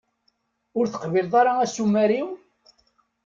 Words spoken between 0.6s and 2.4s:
Ur teqbileḍ ara asumer-iw?